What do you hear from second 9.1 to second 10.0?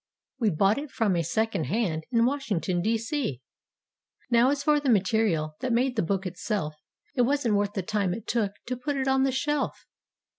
the shelf.